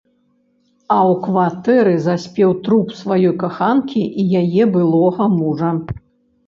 [0.95, 5.71] А ў кватэры заспеў труп сваёй каханкі і яе былога мужа.